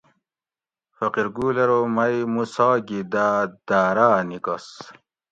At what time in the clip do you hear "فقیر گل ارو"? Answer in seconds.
0.97-1.79